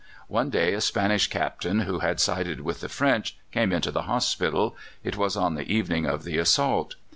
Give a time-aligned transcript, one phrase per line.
[0.29, 4.75] One day a Spanish Captain who had sided with the French came into the hospital
[5.03, 6.95] it was on the evening of the assault.